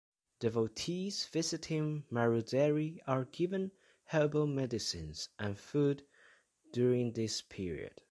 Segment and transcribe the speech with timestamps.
[0.39, 3.71] Devotees visiting Maruderi are given
[4.05, 6.05] Herbal medicine and food
[6.71, 7.93] during this period.